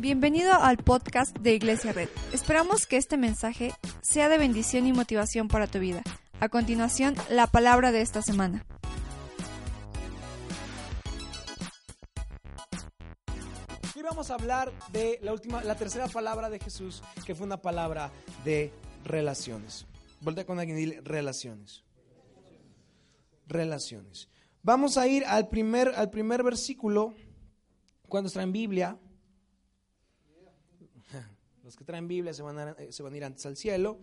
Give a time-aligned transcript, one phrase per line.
[0.00, 2.08] Bienvenido al podcast de Iglesia Red.
[2.32, 6.02] Esperamos que este mensaje sea de bendición y motivación para tu vida.
[6.40, 8.64] A continuación, la palabra de esta semana.
[13.94, 17.62] Hoy vamos a hablar de la última, la tercera palabra de Jesús, que fue una
[17.62, 18.10] palabra
[18.44, 18.72] de
[19.04, 19.86] relaciones.
[20.20, 21.84] Voltea con alguien y relaciones.
[23.46, 24.28] Relaciones.
[24.62, 27.14] Vamos a ir al primer, al primer versículo,
[28.08, 28.98] cuando está en Biblia.
[31.62, 34.00] Los que traen Biblia se van, a, eh, se van ir antes al cielo.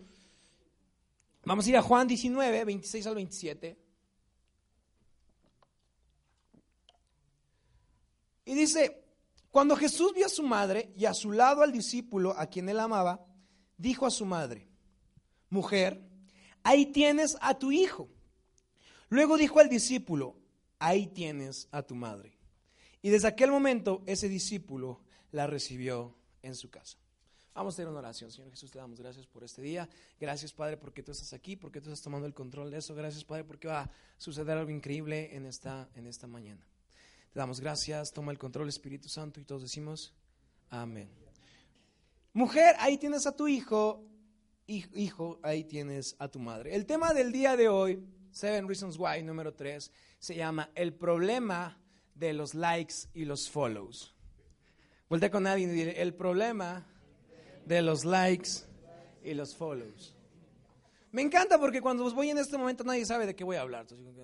[1.44, 3.78] Vamos a ir a Juan 19, 26 al 27.
[8.46, 9.04] Y dice,
[9.50, 12.80] cuando Jesús vio a su madre y a su lado al discípulo a quien él
[12.80, 13.24] amaba,
[13.76, 14.68] dijo a su madre,
[15.50, 16.02] mujer,
[16.62, 18.08] ahí tienes a tu hijo.
[19.08, 20.36] Luego dijo al discípulo,
[20.78, 22.38] ahí tienes a tu madre.
[23.02, 25.02] Y desde aquel momento ese discípulo
[25.32, 26.98] la recibió en su casa.
[27.54, 28.30] Vamos a hacer una oración.
[28.30, 29.88] Señor Jesús, te damos gracias por este día.
[30.20, 32.94] Gracias, Padre, porque tú estás aquí, porque tú estás tomando el control de eso.
[32.94, 36.64] Gracias, Padre, porque va a suceder algo increíble en esta, en esta mañana.
[37.32, 38.12] Te damos gracias.
[38.12, 40.14] Toma el control, Espíritu Santo, y todos decimos
[40.68, 41.10] amén.
[42.32, 44.04] Mujer, ahí tienes a tu hijo.
[44.66, 46.76] Hijo, ahí tienes a tu madre.
[46.76, 51.76] El tema del día de hoy, Seven Reasons Why, número 3, se llama El problema
[52.14, 54.14] de los likes y los follows.
[55.08, 56.86] Voltea con alguien y dile, el problema
[57.64, 58.50] de los likes
[59.22, 60.16] y los follows.
[61.12, 63.82] Me encanta porque cuando voy en este momento nadie sabe de qué voy a hablar.
[63.82, 64.14] Entonces,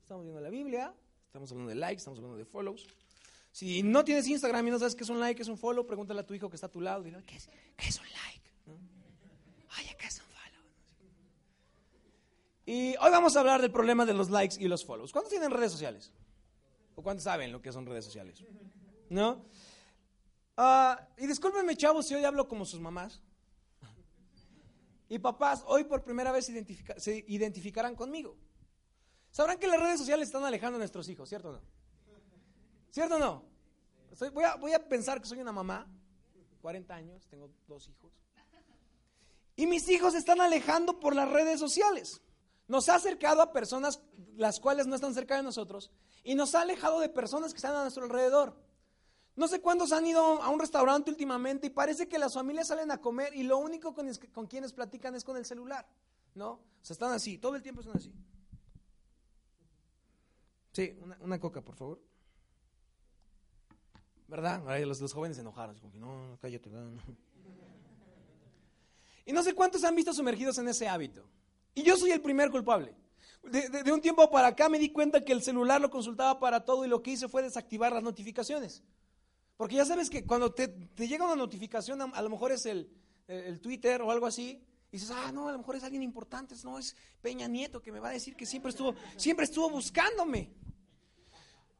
[0.00, 0.94] estamos viendo la Biblia,
[1.26, 2.86] estamos hablando de likes, estamos hablando de follows.
[3.50, 5.86] Si no tienes Instagram y no sabes qué es un like, qué es un follow,
[5.86, 7.02] pregúntale a tu hijo que está a tu lado.
[7.02, 8.50] Dile, ¿qué es, qué es un like?
[9.78, 10.64] Oye, ¿qué es un follow?
[12.66, 15.12] Y hoy vamos a hablar del problema de los likes y los follows.
[15.12, 16.12] ¿Cuántos tienen redes sociales?
[16.94, 18.42] ¿O cuántos saben lo que son redes sociales?
[19.08, 19.44] ¿No?
[20.64, 23.20] Ah, y discúlpenme, chavos, si hoy hablo como sus mamás.
[25.08, 26.46] Y papás, hoy por primera vez
[26.98, 28.36] se identificarán conmigo.
[29.32, 31.62] Sabrán que las redes sociales están alejando a nuestros hijos, ¿cierto o no?
[32.90, 33.44] ¿Cierto o no?
[34.32, 35.90] voy, a, voy a pensar que soy una mamá,
[36.60, 38.12] 40 años, tengo dos hijos.
[39.56, 42.22] Y mis hijos se están alejando por las redes sociales.
[42.68, 44.00] Nos ha acercado a personas
[44.36, 45.90] las cuales no están cerca de nosotros
[46.22, 48.56] y nos ha alejado de personas que están a nuestro alrededor.
[49.34, 52.90] No sé cuántos han ido a un restaurante últimamente y parece que las familias salen
[52.90, 55.86] a comer y lo único con, con quienes platican es con el celular,
[56.34, 56.50] ¿no?
[56.50, 58.12] O sea, están así, todo el tiempo están así.
[60.72, 62.00] Sí, una, coca, por favor.
[64.28, 64.62] ¿Verdad?
[64.86, 66.70] los, los jóvenes se enojaron, como que no, cállate.
[66.70, 66.98] No.
[69.24, 71.24] Y no sé cuántos han visto sumergidos en ese hábito.
[71.74, 72.94] Y yo soy el primer culpable.
[73.42, 76.84] De, un tiempo para acá me di cuenta que el celular lo consultaba para todo
[76.84, 78.82] y lo que hice fue desactivar las notificaciones.
[79.62, 80.74] Porque ya sabes que cuando te,
[81.06, 82.90] llega una notificación, a, lo mejor es el,
[83.28, 86.56] el, Twitter o algo así, y dices, ah, no, a lo mejor es alguien importante,
[86.64, 90.50] no, es Peña Nieto que me va a decir que siempre estuvo, siempre estuvo buscándome.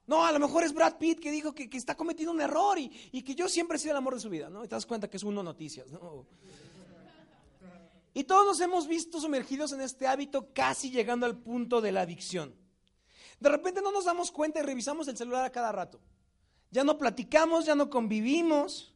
[0.06, 2.88] No, a lo mejor es Brad Pitt que dijo que, está cometiendo un error y,
[3.10, 4.64] y, que yo siempre he sido el amor de su vida, ¿no?
[4.64, 6.24] Y te das cuenta que es uno noticias, ¿no?
[8.14, 12.02] Y todos nos hemos visto sumergidos en este hábito casi llegando al punto de la
[12.02, 12.54] adicción.
[13.40, 16.00] De repente no nos damos cuenta y revisamos el celular a cada rato.
[16.72, 18.92] Ya no platicamos, ya no convivimos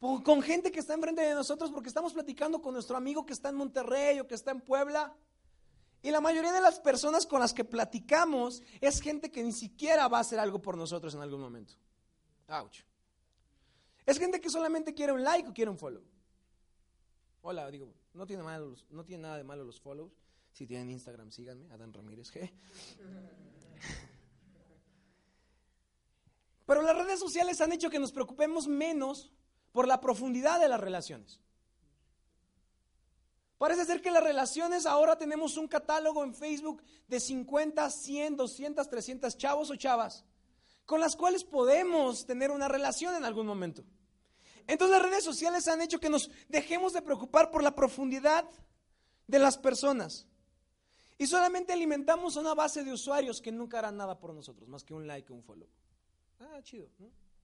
[0.00, 3.50] con gente que está enfrente de nosotros porque estamos platicando con nuestro amigo que está
[3.50, 5.16] en Monterrey o que está en Puebla.
[6.02, 10.08] Y la mayoría de las personas con las que platicamos es gente que ni siquiera
[10.08, 11.74] va a hacer algo por nosotros en algún momento.
[12.48, 12.80] Ouch.
[14.04, 16.02] Es gente que solamente quiere un like o quiere un follow.
[17.42, 18.42] Hola, digo, no tiene,
[18.90, 20.10] no tiene nada de malo los follows.
[20.50, 22.50] Si tienen Instagram, síganme, Adán Ramírez G.
[26.66, 29.32] Pero las redes sociales han hecho que nos preocupemos menos
[29.72, 31.40] por la profundidad de las relaciones.
[33.58, 38.88] Parece ser que las relaciones ahora tenemos un catálogo en Facebook de 50, 100, 200,
[38.88, 40.24] 300 chavos o chavas
[40.86, 43.84] con las cuales podemos tener una relación en algún momento.
[44.66, 48.48] Entonces las redes sociales han hecho que nos dejemos de preocupar por la profundidad
[49.26, 50.26] de las personas.
[51.18, 54.94] Y solamente alimentamos una base de usuarios que nunca harán nada por nosotros, más que
[54.94, 55.68] un like o un follow.
[56.42, 56.88] Ah, chido.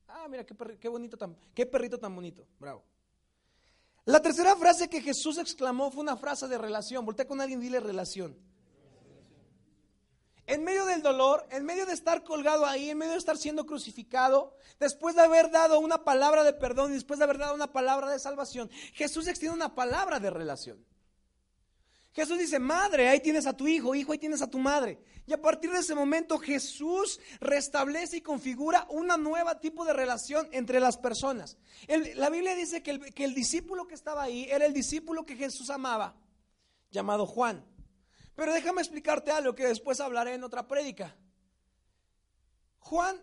[0.09, 2.47] Ah, mira, qué, qué bonito, tan, qué perrito tan bonito.
[2.59, 2.83] Bravo.
[4.05, 7.05] La tercera frase que Jesús exclamó fue una frase de relación.
[7.05, 8.37] Voltea con alguien y dile relación.
[10.47, 13.67] En medio del dolor, en medio de estar colgado ahí, en medio de estar siendo
[13.67, 17.71] crucificado, después de haber dado una palabra de perdón y después de haber dado una
[17.71, 20.83] palabra de salvación, Jesús extiende una palabra de relación.
[22.13, 24.99] Jesús dice, madre, ahí tienes a tu hijo, hijo, ahí tienes a tu madre.
[25.27, 30.49] Y a partir de ese momento Jesús restablece y configura una nueva tipo de relación
[30.53, 31.59] entre las personas.
[32.15, 32.93] la Biblia dice que
[33.25, 36.17] el, discípulo que estaba ahí era el discípulo que Jesús amaba,
[36.91, 37.63] llamado Juan.
[38.35, 41.15] Pero déjame explicarte algo que después hablaré en otra prédica.
[42.79, 43.21] Juan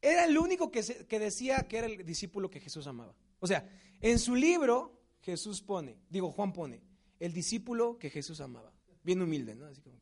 [0.00, 0.82] era el único que,
[1.18, 3.14] decía que era el discípulo que Jesús amaba.
[3.40, 3.68] O sea,
[4.00, 6.80] en su libro Jesús pone, digo Juan pone,
[7.20, 8.72] el discípulo que Jesús amaba.
[9.04, 9.66] Bien humilde, ¿no?
[9.66, 10.00] Así como,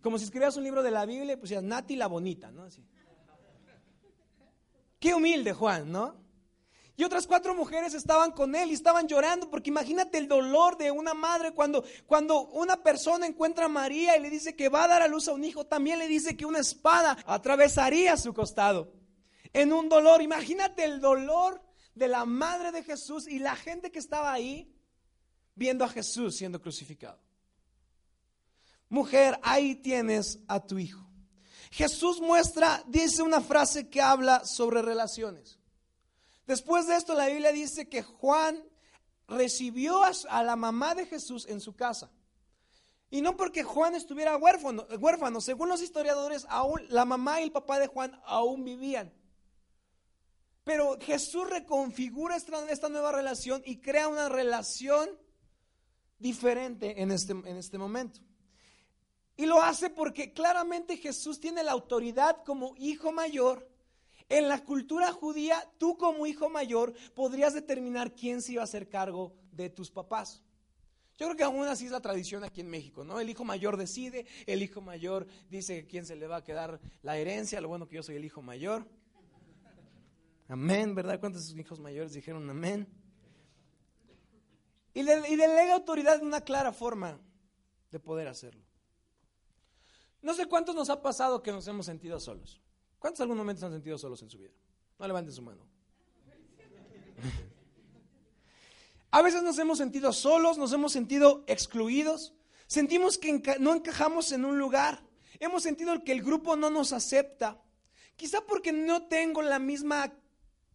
[0.00, 2.62] como si escribieras un libro de la Biblia y pusieras Nati la bonita, ¿no?
[2.62, 2.82] Así.
[4.98, 6.24] Qué humilde Juan, ¿no?
[6.98, 10.90] Y otras cuatro mujeres estaban con él y estaban llorando, porque imagínate el dolor de
[10.90, 14.88] una madre cuando, cuando una persona encuentra a María y le dice que va a
[14.88, 18.94] dar a luz a un hijo, también le dice que una espada atravesaría su costado.
[19.52, 21.62] En un dolor, imagínate el dolor
[21.94, 24.72] de la madre de Jesús y la gente que estaba ahí
[25.56, 27.18] viendo a Jesús siendo crucificado.
[28.88, 31.04] Mujer, ahí tienes a tu hijo.
[31.72, 35.58] Jesús muestra, dice una frase que habla sobre relaciones.
[36.46, 38.62] Después de esto, la Biblia dice que Juan
[39.26, 42.12] recibió a, la mamá de Jesús en su casa.
[43.10, 47.52] Y no porque Juan estuviera huérfano, huérfano, según los historiadores, aún la mamá y el
[47.52, 49.12] papá de Juan aún vivían.
[50.62, 55.08] Pero Jesús reconfigura esta, esta nueva relación y crea una relación
[56.18, 58.20] diferente en este, en este momento.
[59.36, 63.68] Y lo hace porque claramente Jesús tiene la autoridad como hijo mayor.
[64.28, 68.88] En la cultura judía, tú como hijo mayor podrías determinar quién se iba a hacer
[68.88, 70.42] cargo de tus papás.
[71.18, 73.20] Yo creo que aún así es la tradición aquí en México, ¿no?
[73.20, 77.16] El hijo mayor decide, el hijo mayor dice quién se le va a quedar la
[77.16, 78.86] herencia, lo bueno que yo soy el hijo mayor.
[80.48, 81.18] Amén, ¿verdad?
[81.18, 82.86] ¿Cuántos hijos mayores dijeron amén?
[84.96, 87.20] Y, delega autoridad en una clara forma
[87.90, 88.64] de poder hacerlo.
[90.22, 92.62] No sé cuántos nos ha pasado que nos hemos sentido solos.
[92.98, 94.54] ¿Cuántos algún momento se han sentido solos en su vida?
[94.98, 95.60] No levanten su mano.
[99.10, 102.32] A veces nos hemos sentido solos, nos hemos sentido excluidos,
[102.66, 105.04] sentimos que no encajamos en un lugar,
[105.40, 107.62] hemos sentido que el grupo no nos acepta,
[108.16, 110.14] quizá porque no tengo la misma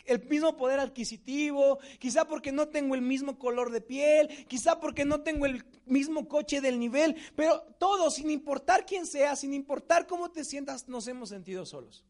[0.05, 5.05] el mismo poder adquisitivo, quizá porque no tengo el mismo color de piel, quizá porque
[5.05, 10.07] no tengo el mismo coche del nivel, pero todos, sin importar quién sea, sin importar
[10.07, 12.05] cómo te sientas, nos hemos sentido solos.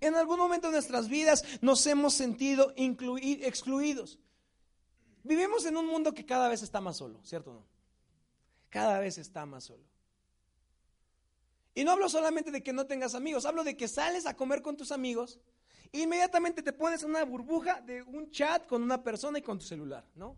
[0.00, 4.18] En algún momento de nuestras vidas nos hemos sentido excluidos.
[5.24, 7.66] Vivimos en un mundo que cada vez está más solo, ¿cierto o no?
[8.70, 9.84] Cada vez está más solo.
[11.74, 14.62] Y no hablo solamente de que no tengas amigos, hablo de que sales a comer
[14.62, 15.38] con tus amigos
[16.00, 19.64] inmediatamente te pones en una burbuja de un chat con una persona y con tu
[19.64, 20.36] celular, ¿no?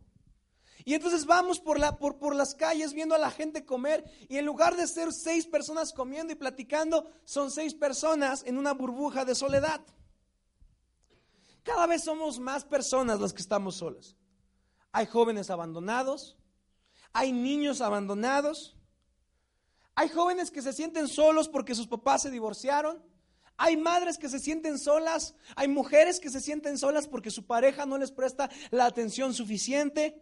[0.85, 4.37] Y entonces vamos por, la, por, por las calles viendo a la gente comer y
[4.37, 9.25] en lugar de ser seis personas comiendo y platicando, son seis personas en una burbuja
[9.25, 9.81] de soledad.
[11.63, 14.17] Cada vez somos más personas las que estamos solas.
[14.93, 16.37] Hay jóvenes abandonados,
[17.15, 18.77] hay niños abandonados,
[19.95, 23.03] hay jóvenes que se sienten solos porque sus papás se divorciaron.
[23.57, 27.87] Hay madres que se sienten solas, hay mujeres que se sienten solas porque su pareja
[27.87, 30.21] no les presta la atención suficiente.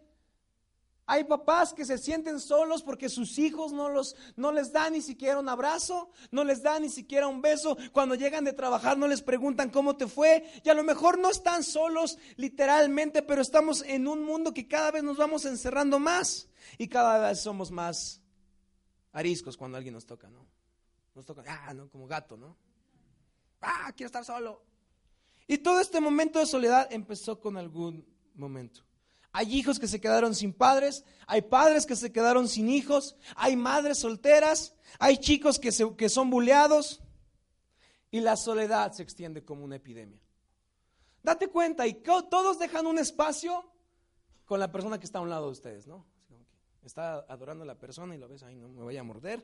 [1.05, 5.01] Hay papás que se sienten solos porque sus hijos no, los, no les dan ni
[5.01, 7.75] siquiera un abrazo, no les dan ni siquiera un beso.
[7.91, 10.45] Cuando llegan de trabajar no les preguntan cómo te fue.
[10.63, 14.91] Y a lo mejor no están solos literalmente, pero estamos en un mundo que cada
[14.91, 16.47] vez nos vamos encerrando más.
[16.77, 18.21] Y cada vez somos más
[19.11, 20.45] ariscos cuando alguien nos toca, ¿no?
[21.15, 21.89] Nos toca, ah, ¿no?
[21.89, 22.55] Como gato, ¿no?
[23.63, 24.63] Ah, quiero estar solo.
[25.47, 28.05] Y todo este momento de soledad empezó con algún
[28.35, 28.81] momento.
[29.31, 33.55] Hay hijos que se quedaron sin padres, hay padres que se quedaron sin hijos, hay
[33.55, 37.01] madres solteras, hay chicos que, que son buleados
[38.11, 40.21] y la soledad se extiende como una epidemia.
[41.23, 43.65] Date cuenta y todos dejan un espacio
[44.45, 46.05] con la persona que está a un lado de ustedes, ¿no?
[46.83, 49.43] Está adorando a la persona y lo ves, ahí no me vaya a morder,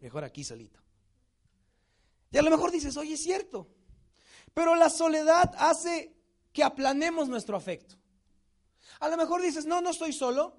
[0.00, 0.80] mejor aquí solito.
[2.30, 3.68] Y a lo mejor dices, oye, es cierto.
[4.54, 6.14] Pero la soledad hace
[6.52, 7.96] que aplanemos nuestro afecto.
[9.00, 10.56] A lo mejor dices, no, no estoy solo,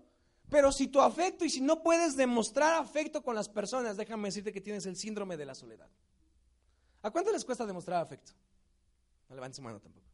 [0.50, 4.52] pero si tu afecto y si no puedes demostrar afecto con las personas, déjame decirte
[4.52, 5.90] que tienes el síndrome de la soledad.
[7.04, 8.32] ¿A cuánto les cuesta demostrar afecto?
[9.30, 10.06] No levantes su mano tampoco.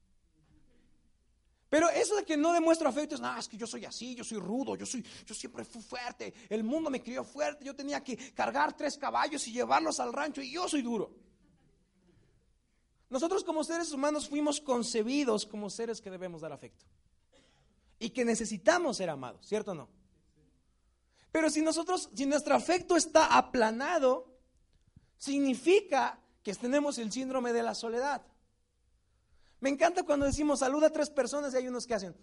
[1.69, 4.23] Pero eso de que no demuestro afecto es, no, es que yo soy así, yo
[4.23, 8.01] soy rudo, yo, soy, yo siempre fui fuerte, el mundo me crió fuerte, yo tenía
[8.01, 11.26] que cargar tres caballos y llevarlos al rancho y yo soy duro.
[13.09, 16.85] Nosotros como seres humanos fuimos concebidos como seres que debemos dar afecto
[17.99, 19.89] y que necesitamos ser amados, ¿cierto o no?
[21.31, 24.37] Pero si nosotros, si nuestro afecto está aplanado,
[25.17, 28.25] significa que tenemos el síndrome de la soledad.
[29.59, 32.15] Me encanta cuando decimos saluda a tres personas y hay unos que hacen.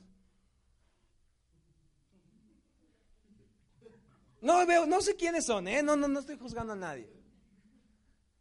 [4.40, 5.82] No veo, no sé quiénes son, ¿eh?
[5.82, 7.10] no, no, no estoy juzgando a nadie.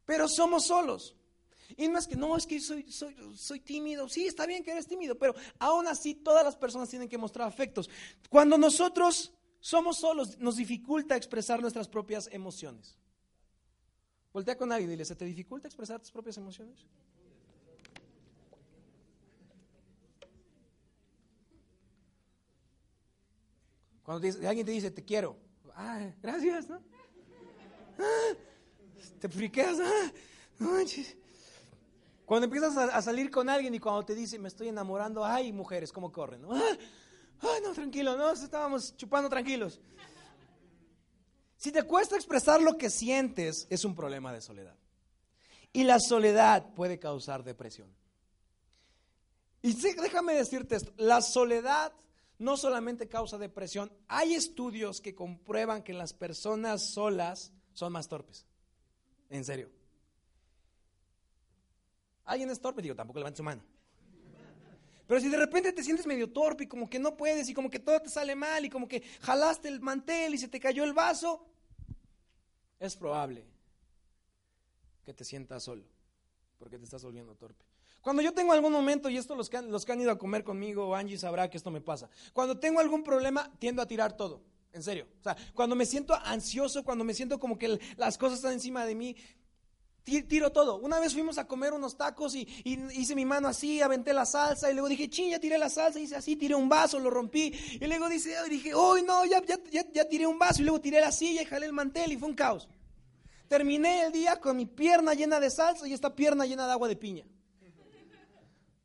[0.05, 1.15] Pero somos solos.
[1.77, 4.07] Y no es que, no, es que soy, soy, soy tímido.
[4.07, 7.47] Sí, está bien que eres tímido, pero aún así todas las personas tienen que mostrar
[7.47, 7.89] afectos.
[8.29, 12.97] Cuando nosotros somos solos, nos dificulta expresar nuestras propias emociones.
[14.33, 16.85] Voltea con alguien y dile, ¿se te dificulta expresar tus propias emociones?
[24.03, 25.37] Cuando alguien te dice, te quiero,
[25.75, 26.81] ah, gracias, ¿no?
[27.97, 28.33] Ah,
[29.19, 30.11] te friqueas, ah,
[32.33, 35.91] Cuando empiezas a, salir con alguien y cuando te dice, me estoy enamorando, ay, mujeres,
[35.91, 36.41] ¿cómo corren?
[36.41, 36.51] ¿no?
[36.51, 36.77] Ah,
[37.41, 39.79] ay, no, tranquilo, no, estábamos chupando tranquilos.
[41.57, 44.75] Si te cuesta expresar lo que sientes, es un problema de soledad.
[45.71, 47.95] Y la soledad puede causar depresión.
[49.61, 51.93] Y déjame decirte esto, la soledad
[52.39, 58.47] no solamente causa depresión, hay estudios que comprueban que las personas solas son más torpes.
[59.29, 59.82] En serio.
[62.25, 62.81] ¿Alguien es torpe?
[62.81, 63.61] Digo, tampoco levante su mano.
[65.07, 67.69] Pero si de repente te sientes medio torpe y como que no puedes y como
[67.69, 70.83] que todo te sale mal y como que jalaste el mantel y se te cayó
[70.83, 71.45] el vaso,
[72.79, 73.45] es probable
[75.05, 75.83] que te sientas solo,
[76.57, 77.65] porque te estás volviendo torpe.
[78.01, 80.17] Cuando yo tengo algún momento, y esto los que, han, los que han ido a
[80.17, 84.17] comer conmigo, Angie sabrá que esto me pasa, cuando tengo algún problema, tiendo a tirar
[84.17, 85.07] todo, en serio.
[85.19, 88.85] O sea, cuando me siento ansioso, cuando me siento como que las cosas están encima
[88.85, 89.15] de mí,
[90.03, 90.77] tiro todo.
[90.77, 94.69] Una vez fuimos a comer unos tacos y, hice mi mano así, aventé la salsa
[94.69, 97.53] y luego dije, ching, ya tiré la salsa, hice así, tiré un vaso, lo rompí.
[97.79, 100.99] Y luego dice, dije, uy, no, ya, ya, ya, tiré un vaso y luego tiré
[100.99, 102.67] la silla y jalé el mantel y fue un caos.
[103.47, 106.87] Terminé el día con mi pierna llena de salsa y esta pierna llena de agua
[106.87, 107.25] de piña.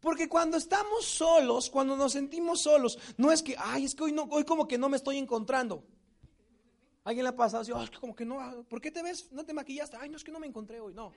[0.00, 4.12] Porque cuando estamos solos, cuando nos sentimos solos, no es que, ay, es que hoy,
[4.12, 5.84] no, hoy como que no me estoy encontrando.
[7.09, 9.33] ¿Alguien le ha pasado así, ay, como que no, ¿por qué te ves?
[9.33, 9.97] No te maquillaste.
[9.99, 10.93] Ay, no, es que no me encontré hoy.
[10.93, 11.15] No.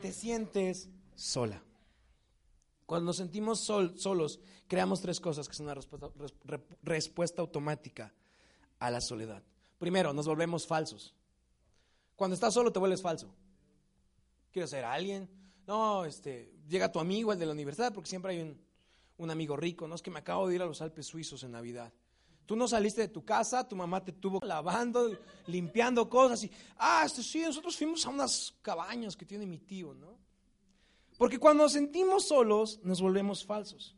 [0.00, 1.62] Te sientes sola.
[2.86, 6.08] Cuando nos sentimos solos, creamos tres cosas que son una respuesta,
[6.82, 8.14] respuesta automática
[8.78, 9.42] a la soledad.
[9.76, 11.14] Primero, nos volvemos falsos.
[12.16, 13.28] Cuando estás solo te vuelves falso.
[14.52, 15.28] Quiero ser alguien.
[15.66, 18.58] No, este, llega tu amigo, el de la universidad, porque siempre hay un,
[19.18, 19.86] un amigo rico.
[19.86, 21.92] No es que me acabo de ir a los Alpes suizos en Navidad.
[22.46, 27.02] Tú no saliste de tu casa, tu mamá te tuvo lavando, limpiando cosas y, ah,
[27.06, 30.18] este, sí, nosotros fuimos a unas cabañas que tiene mi tío, ¿no?
[31.16, 33.96] Porque cuando nos sentimos solos, nos volvemos falsos.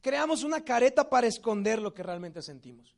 [0.00, 2.94] Creamos una careta para esconder lo que realmente sentimos.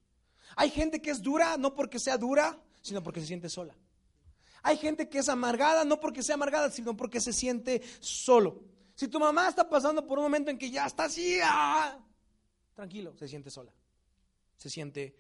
[0.57, 3.75] Hay gente que es dura, no porque sea dura, sino porque se siente sola.
[4.62, 8.61] Hay gente que es amargada, no porque sea amargada, sino porque se siente solo.
[8.95, 11.99] Si tu mamá está pasando por un momento en que ya está así, ah,
[12.75, 13.73] tranquilo, se siente sola.
[14.61, 15.17] Se siente,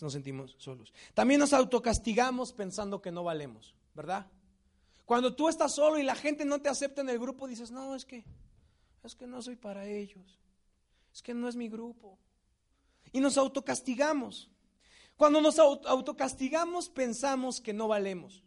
[0.00, 0.94] nos sentimos solos.
[1.14, 4.30] También nos autocastigamos pensando que no valemos, ¿verdad?
[5.04, 7.96] Cuando tú estás solo y la gente no te acepta en el grupo, dices, no,
[7.96, 8.24] es que,
[9.02, 10.38] es que no soy para ellos.
[11.12, 12.20] Es que no es mi grupo.
[13.10, 14.48] Y nos autocastigamos.
[15.16, 18.44] Cuando nos autocastigamos pensamos que no valemos.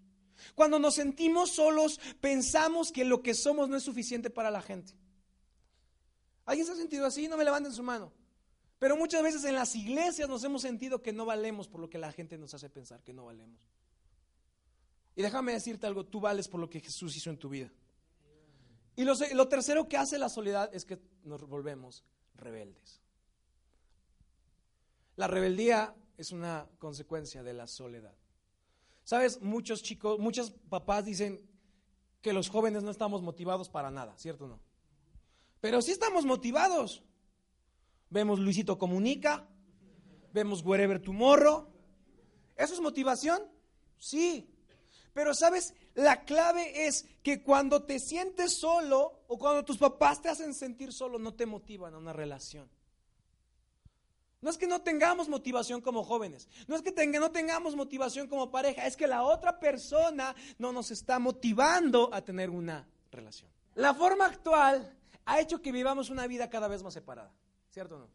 [0.56, 4.94] Cuando nos sentimos solos, pensamos que lo que somos no es suficiente para la gente.
[6.46, 7.28] ¿Alguien se ha sentido así?
[7.28, 8.14] No me levanten su mano.
[8.80, 11.98] Pero muchas veces en las iglesias nos hemos sentido que no valemos por lo que
[11.98, 13.68] la gente nos hace pensar que no valemos.
[15.16, 17.72] Y déjame decirte algo, tú vales por lo que Jesús hizo en tu vida.
[18.96, 22.04] Y lo, tercero que hace la soledad es que nos volvemos
[22.36, 23.00] rebeldes.
[25.16, 28.14] La rebeldía es una consecuencia de la soledad.
[29.04, 31.42] Sabes, muchos chicos, muchos papás dicen
[32.22, 34.60] que los jóvenes no estamos motivados para nada, ¿cierto o no?
[35.62, 37.04] Pero sí estamos motivados.
[38.10, 39.48] Vemos Luisito Comunica,
[40.34, 41.68] vemos Wherever Tomorrow.
[42.56, 43.42] ¿Eso es motivación?
[43.98, 44.50] Sí.
[45.14, 50.30] Pero sabes, la clave es que cuando te sientes solo o cuando tus papás te
[50.30, 52.70] hacen sentir solo, no te motivan a una relación.
[54.40, 58.52] No es que no tengamos motivación como jóvenes, no es que no tengamos motivación como
[58.52, 63.50] pareja, es que la otra persona no nos está motivando a tener una relación.
[63.74, 64.96] La forma actual
[65.26, 67.34] ha hecho que vivamos una vida cada vez más separada,
[67.78, 68.10] ¿cierto o no?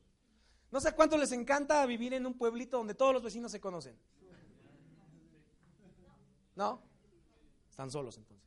[0.73, 3.97] No sé cuánto les encanta vivir en un pueblito donde todos los vecinos se conocen.
[6.57, 6.83] ¿No?
[7.71, 8.45] Están solos entonces.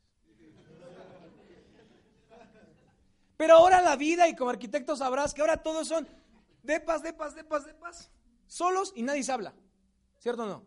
[3.38, 6.06] Pero ahora la vida, y como arquitecto sabrás que ahora todos son
[6.64, 8.12] depas, depas, depas, depas,
[8.46, 9.54] solos y nadie se habla.
[10.20, 10.64] ¿Cierto o no?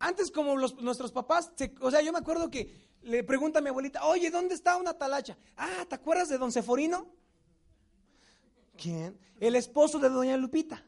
[0.00, 4.04] Antes como nuestros papás, o sea, yo me acuerdo que le pregunta a mi abuelita,
[4.04, 5.38] oye, ¿dónde está una talacha?
[5.56, 7.19] Ah, ¿te acuerdas de don Seforino?
[8.80, 9.18] ¿Quién?
[9.38, 10.82] El esposo de doña Lupita.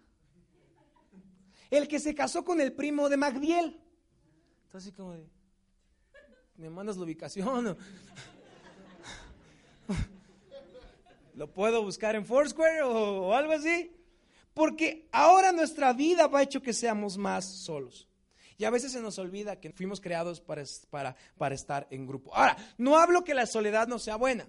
[1.70, 3.80] El que se casó con el primo de Magdiel.
[4.64, 5.26] Entonces, como de,
[6.56, 7.76] ¿me mandas la ubicación?
[11.34, 13.94] ¿Lo puedo buscar en Foursquare o, algo así?
[14.54, 18.08] Porque ahora nuestra vida va hecho que seamos más solos.
[18.58, 22.34] Y a veces se nos olvida que fuimos creados para, para, para estar en grupo.
[22.34, 24.48] Ahora, no hablo que la soledad no sea buena.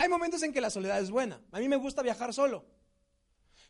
[0.00, 1.42] Hay momentos en que la soledad es buena.
[1.52, 2.64] A mí me gusta viajar solo.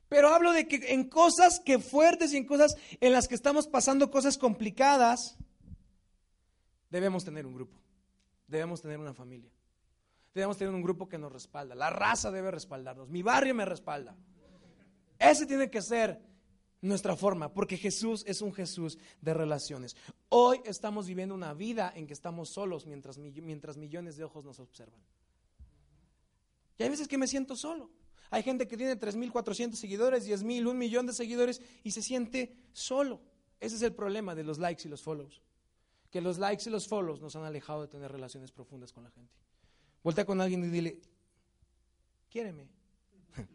[0.09, 3.67] Pero hablo de que en cosas que fuertes y en cosas en las que estamos
[3.67, 5.37] pasando cosas complicadas,
[6.89, 7.77] debemos tener un grupo.
[8.47, 9.51] Debemos tener una familia.
[10.33, 11.75] Debemos tener un grupo que nos respalda.
[11.75, 13.09] La raza debe respaldarnos.
[13.09, 14.17] Mi barrio me respalda.
[15.19, 16.23] Ese tiene que ser
[16.81, 19.97] nuestra forma, porque Jesús es un Jesús de relaciones.
[20.29, 24.61] Hoy estamos viviendo una vida en que estamos solos mientras, mientras millones de ojos nos
[24.61, 25.01] observan.
[26.81, 27.91] Y hay veces que me siento solo.
[28.31, 33.21] Hay gente que tiene 3.400 seguidores, 10.000, un millón de seguidores y se siente solo.
[33.61, 35.43] Ese es el problema de los likes y los follows.
[36.11, 39.11] Que los likes y los follows nos han alejado de tener relaciones profundas con la
[39.11, 39.35] gente.
[40.03, 41.03] Voltea con alguien y dile,
[42.31, 42.67] quiéreme.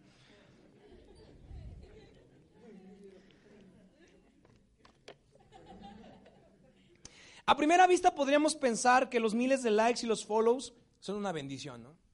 [7.47, 11.31] A primera vista podríamos pensar que los miles de likes y los follows son una
[11.31, 12.04] bendición, ¿no?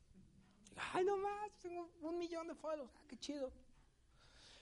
[0.93, 3.51] Ay, no más, tengo un millón de follows, ah, qué chido.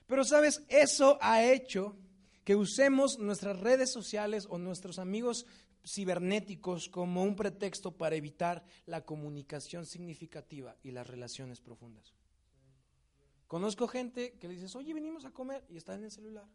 [0.07, 1.95] Pero sabes, eso ha hecho
[2.43, 5.45] que usemos nuestras redes sociales o nuestros amigos
[5.85, 12.13] cibernéticos como un pretexto para evitar la comunicación significativa y las relaciones profundas.
[13.47, 16.45] Conozco gente que le dices, oye, venimos a comer y está en el celular.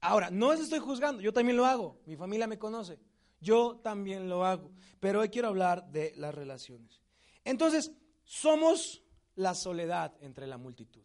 [0.00, 2.98] Ahora, no les estoy juzgando, yo también lo hago, mi familia me conoce,
[3.40, 4.70] yo también lo hago,
[5.00, 7.00] pero hoy quiero hablar de las relaciones.
[7.44, 7.90] Entonces,
[8.28, 9.02] somos
[9.36, 11.02] la soledad entre la multitud.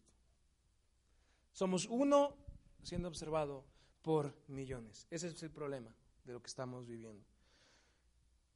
[1.52, 2.36] Somos uno
[2.82, 3.64] siendo observado
[4.02, 5.06] por millones.
[5.10, 7.24] Ese es el problema de lo que estamos viviendo.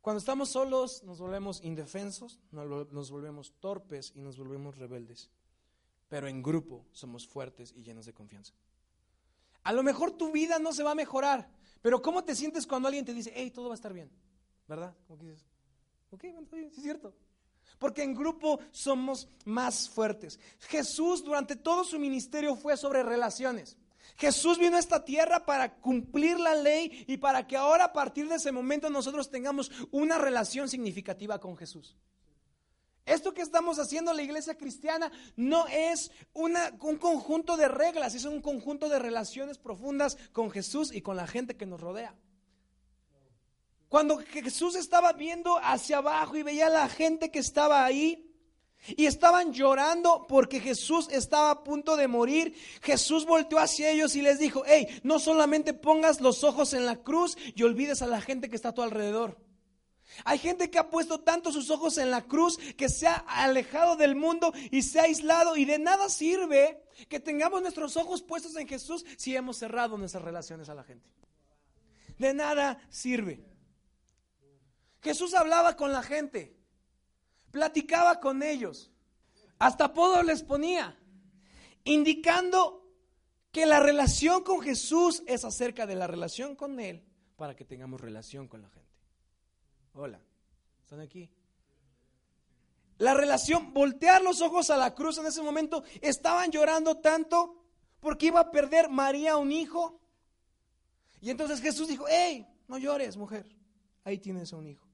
[0.02, 5.31] Cuando estamos solos nos volvemos indefensos, nos volvemos torpes y nos volvemos rebeldes.
[6.09, 8.52] Pero en grupo somos fuertes y llenos de confianza.
[9.62, 11.50] A lo mejor tu vida no se va a mejorar,
[11.81, 14.11] pero ¿cómo te sientes cuando alguien te dice, hey, todo va a estar bien?
[14.66, 14.94] ¿Verdad?
[15.07, 15.46] ¿Cómo que dices?
[16.11, 17.14] Ok, sí es cierto.
[17.78, 20.40] Porque en grupo somos más fuertes.
[20.61, 23.76] Jesús durante todo su ministerio fue sobre relaciones.
[24.16, 28.28] Jesús vino a esta tierra para cumplir la ley y para que ahora a partir
[28.28, 31.96] de ese momento nosotros tengamos una relación significativa con Jesús.
[33.07, 38.24] Esto que estamos haciendo la iglesia cristiana no es una, un conjunto de reglas, es
[38.24, 42.14] un conjunto de relaciones profundas con Jesús y con la gente que nos rodea.
[43.88, 48.29] Cuando Jesús estaba viendo hacia abajo y veía a la gente que estaba ahí
[48.96, 54.22] y estaban llorando porque Jesús estaba a punto de morir, Jesús volteó hacia ellos y
[54.22, 58.20] les dijo, hey, no solamente pongas los ojos en la cruz y olvides a la
[58.20, 59.38] gente que está a tu alrededor.
[60.24, 63.96] Hay gente que ha puesto tanto sus ojos en la cruz que se ha alejado
[63.96, 68.57] del mundo y se ha aislado y de nada sirve que tengamos nuestros ojos puestos
[68.57, 71.09] en Jesús si hemos cerrado nuestras relaciones a la gente.
[72.18, 73.47] De nada sirve.
[75.09, 76.55] Jesús hablaba con la gente,
[77.51, 78.90] platicaba con ellos,
[79.59, 80.99] hasta apodo les ponía,
[81.85, 82.87] indicando
[83.51, 88.03] que la relación con Jesús es acerca de la relación con Él para que tengamos
[88.03, 88.92] relación con la gente.
[89.94, 90.21] Hola,
[90.83, 91.31] ¿están aquí?
[92.99, 97.64] La relación, voltear los ojos a la cruz en ese momento, estaban llorando tanto
[97.99, 100.03] porque iba a perder María un hijo.
[101.23, 103.47] Y entonces Jesús dijo, hey, no llores, mujer,
[104.05, 104.88] ahí tienes a un hijo.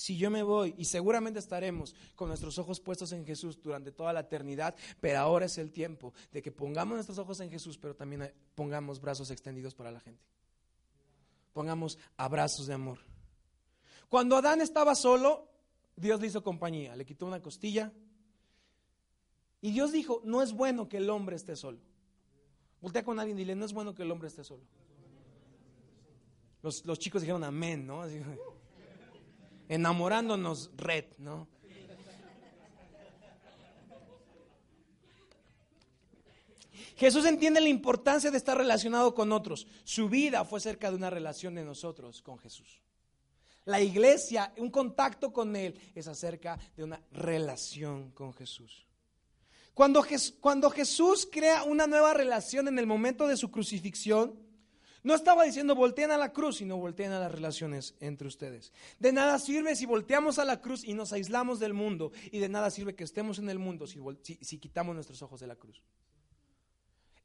[0.00, 4.14] Si yo me voy, y seguramente estaremos con nuestros ojos puestos en Jesús durante toda
[4.14, 7.94] la eternidad, pero ahora es el tiempo de que pongamos nuestros ojos en Jesús, pero
[7.94, 10.22] también pongamos brazos extendidos para la gente.
[11.52, 12.98] Pongamos abrazos de amor.
[14.08, 15.50] Cuando Adán estaba solo,
[15.96, 17.92] Dios le hizo compañía, le quitó una costilla.
[19.60, 21.78] Y Dios dijo, no es bueno que el hombre esté solo.
[22.80, 24.62] Voltea con alguien y dile, no es bueno que el hombre esté solo.
[26.62, 28.02] Los, chicos dijeron amén, ¿no?
[29.70, 31.48] Enamorándonos red, ¿no?
[36.96, 39.66] Jesús entiende la importancia de estar relacionado con otros.
[39.84, 42.82] Su vida fue cerca de una relación de nosotros con Jesús.
[43.64, 48.86] La iglesia, un contacto con Él, es acerca de una relación con Jesús.
[49.72, 50.04] Cuando,
[50.40, 54.38] cuando, Jesús crea una nueva relación en el momento de su crucifixión,
[55.02, 58.72] No estaba diciendo volteen a la cruz, sino volteen a las relaciones entre ustedes.
[58.98, 62.12] De nada sirve si volteamos a la cruz y nos aislamos del mundo.
[62.30, 63.98] Y de nada sirve que estemos en el mundo si,
[64.42, 65.82] si quitamos nuestros ojos de la cruz.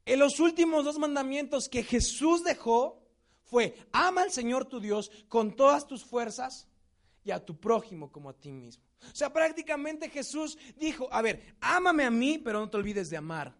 [0.06, 3.02] En los últimos dos mandamientos que Jesús dejó
[3.42, 6.68] fue, ama al Señor tu Dios con todas tus fuerzas
[7.24, 8.84] y a tu prójimo como a ti mismo.
[9.02, 13.16] O sea, prácticamente Jesús dijo, a ver, ámame a mí, pero no te olvides de
[13.18, 13.54] amar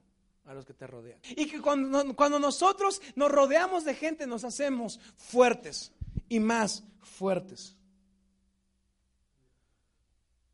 [0.47, 1.21] a los que te rodean.
[1.31, 5.93] Y que cuando, cuando nosotros nos rodeamos de gente nos hacemos fuertes
[6.29, 7.77] y más fuertes.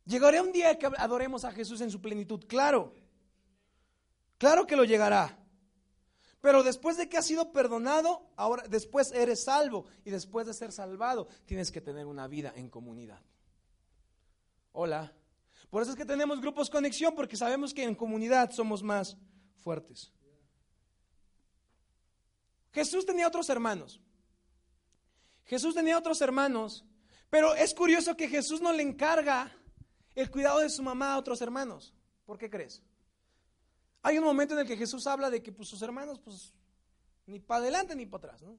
[0.05, 2.93] Llegará un día que adoremos a Jesús en su plenitud, claro.
[4.37, 5.39] Claro que lo llegará.
[6.41, 10.73] Pero después de que has sido perdonado, ahora después eres salvo y después de ser
[10.73, 13.21] salvado, tienes que tener una vida en comunidad.
[14.73, 15.13] Hola.
[15.69, 19.15] Por eso es que tenemos grupos conexión porque sabemos que en comunidad somos más
[19.63, 20.11] fuertes.
[22.71, 24.01] Jesús tenía otros hermanos.
[25.45, 26.85] Jesús tenía otros hermanos,
[27.29, 29.51] pero es curioso que Jesús no le encarga
[30.15, 31.93] el cuidado de su mamá a otros hermanos.
[32.25, 32.81] ¿Por qué crees?
[34.01, 36.53] Hay un momento en el que Jesús habla de que pues, sus hermanos, pues,
[37.25, 38.57] ni para adelante ni para atrás, ¿no?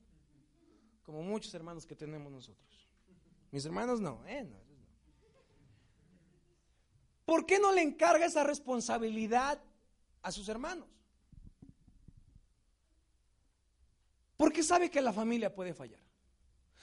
[1.02, 2.88] Como muchos hermanos que tenemos nosotros.
[3.50, 4.42] Mis hermanos no, ¿eh?
[4.44, 4.64] No,
[7.24, 9.62] ¿Por qué no le encarga esa responsabilidad
[10.22, 10.93] a sus hermanos?
[14.36, 16.00] Porque sabe que la familia puede fallar.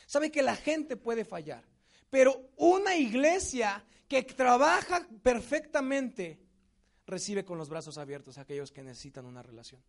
[0.06, 1.64] Sabe que la gente puede fallar.
[2.10, 6.42] Pero una iglesia que trabaja perfectamente
[7.06, 9.82] recibe con los brazos abiertos a aquellos que necesitan una relación.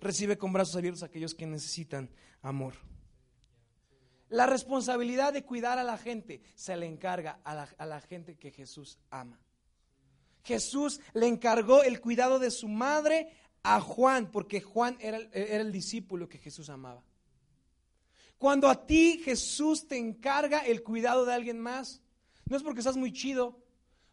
[0.00, 2.10] Recibe con brazos abiertos a aquellos que necesitan
[2.42, 2.74] amor.
[4.28, 8.98] La responsabilidad de cuidar a la gente se le encarga a la, gente que Jesús
[9.10, 9.38] ama.
[10.42, 13.32] Jesús le encargó el cuidado de su madre
[13.64, 17.02] a Juan, porque Juan era, era el discípulo que Jesús amaba.
[18.38, 22.02] Cuando a ti Jesús te encarga el cuidado de alguien más,
[22.46, 23.58] no es porque estás muy chido,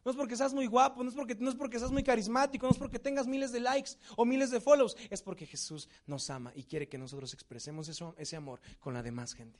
[0.05, 2.65] no es porque seas muy guapo, no es porque, no es porque seas muy carismático,
[2.65, 6.29] no es porque tengas miles de likes o miles de follows, es porque Jesús nos
[6.29, 9.59] ama y quiere que nosotros expresemos eso, ese amor con la demás gente.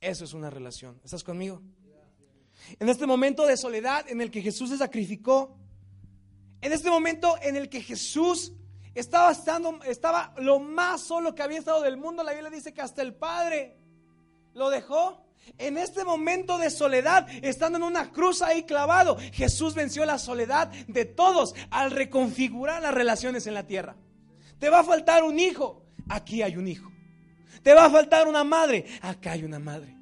[0.00, 1.00] Eso es una relación.
[1.04, 1.60] ¿Estás conmigo?
[2.78, 5.58] En este momento de soledad en el que Jesús se sacrificó,
[6.60, 8.52] en este momento en el que Jesús
[8.94, 12.80] estaba, estando, estaba lo más solo que había estado del mundo, la Biblia dice que
[12.80, 13.76] hasta el Padre
[14.54, 15.22] lo dejó.
[15.58, 20.68] En este momento de soledad, estando en una cruz ahí clavado, Jesús venció la soledad
[20.88, 23.96] de todos al reconfigurar las relaciones en la tierra.
[24.58, 26.90] Te va a faltar un hijo, aquí hay un hijo.
[27.62, 29.94] Te va a faltar una madre, acá hay una madre.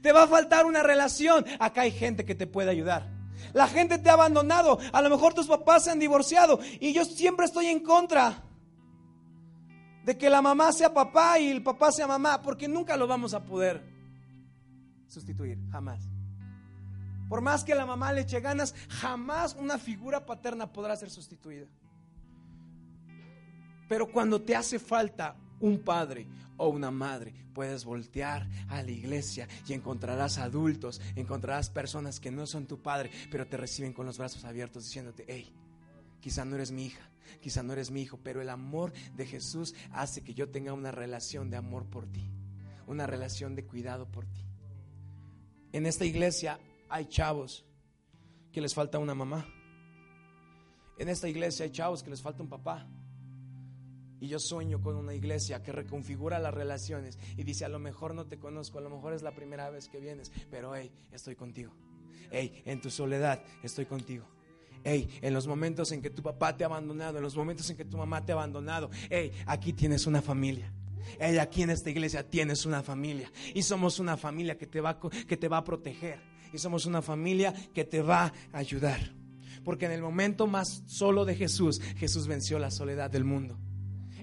[0.00, 3.19] Te va a faltar una relación, acá hay gente que te puede ayudar.
[3.52, 7.04] La gente te ha abandonado, a lo mejor tus papás se han divorciado y yo
[7.04, 8.44] siempre estoy en contra
[10.04, 13.34] de que la mamá sea papá y el papá sea mamá, porque nunca lo vamos
[13.34, 13.84] a poder
[15.06, 16.08] sustituir, jamás.
[17.28, 21.68] Por más que la mamá le eche ganas, jamás una figura paterna podrá ser sustituida.
[23.88, 29.48] Pero cuando te hace falta un padre o una madre, puedes voltear a la iglesia
[29.66, 34.18] y encontrarás adultos, encontrarás personas que no son tu padre, pero te reciben con los
[34.18, 35.54] brazos abiertos diciéndote, hey,
[36.20, 39.74] quizá no eres mi hija, quizá no eres mi hijo, pero el amor de Jesús
[39.92, 42.30] hace que yo tenga una relación de amor por ti,
[42.86, 44.44] una relación de cuidado por ti.
[45.72, 47.64] En esta iglesia hay chavos
[48.52, 49.46] que les falta una mamá.
[50.98, 52.86] En esta iglesia hay chavos que les falta un papá.
[54.20, 58.14] Y yo sueño con una iglesia que reconfigura las relaciones y dice, a lo mejor
[58.14, 61.36] no te conozco, a lo mejor es la primera vez que vienes, pero hey, estoy
[61.36, 61.72] contigo.
[62.30, 64.26] Hey, en tu soledad estoy contigo.
[64.84, 67.76] Hey, en los momentos en que tu papá te ha abandonado, en los momentos en
[67.76, 70.72] que tu mamá te ha abandonado, hey, aquí tienes una familia.
[71.18, 74.98] Hey, aquí en esta iglesia tienes una familia y somos una familia que te va
[75.00, 76.20] que te va a proteger
[76.52, 79.14] y somos una familia que te va a ayudar.
[79.64, 83.58] Porque en el momento más solo de Jesús, Jesús venció la soledad del mundo.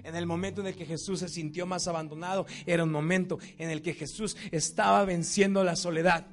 [0.08, 3.68] En el momento en el que Jesús se sintió más abandonado, era un momento en
[3.68, 6.24] el que Jesús estaba venciendo la soledad.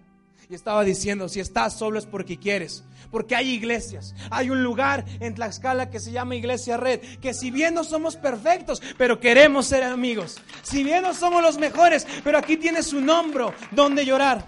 [0.49, 2.85] Y estaba diciendo, si estás solo es porque quieres.
[3.11, 4.15] Porque hay iglesias.
[4.29, 7.01] Hay un lugar en Tlaxcala que se llama Iglesia Red.
[7.19, 10.37] Que si bien no somos perfectos, pero queremos ser amigos.
[10.63, 14.47] Si bien no somos los mejores, pero aquí tienes un hombro donde llorar.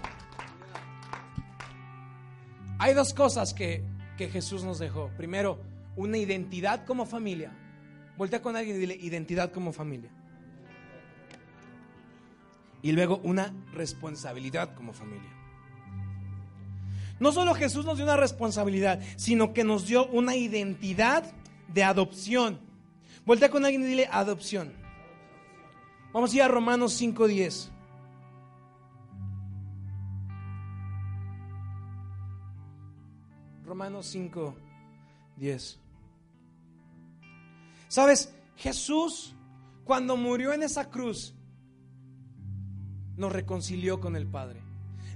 [2.78, 3.84] Hay dos cosas que,
[4.16, 5.10] que Jesús nos dejó.
[5.18, 5.60] Primero,
[5.96, 7.52] una identidad como familia.
[8.18, 10.10] Voltea con alguien y dile identidad como familia.
[12.82, 15.30] Y luego una responsabilidad como familia.
[17.20, 21.32] No solo Jesús nos dio una responsabilidad, sino que nos dio una identidad
[21.72, 22.58] de adopción.
[23.24, 24.72] Voltea con alguien y dile adopción.
[26.12, 27.70] Vamos a ir a Romanos 5.10.
[33.64, 35.87] Romanos 5.10.
[37.88, 38.32] ¿Sabes?
[38.56, 39.34] Jesús,
[39.84, 41.34] cuando murió en esa cruz,
[43.16, 44.62] nos reconcilió con el Padre.